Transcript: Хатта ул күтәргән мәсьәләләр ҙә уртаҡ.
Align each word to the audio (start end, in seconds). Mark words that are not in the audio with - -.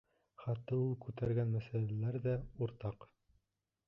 Хатта 0.43 0.77
ул 0.85 0.95
күтәргән 1.03 1.51
мәсьәләләр 1.57 2.17
ҙә 2.27 2.33
уртаҡ. 2.67 3.07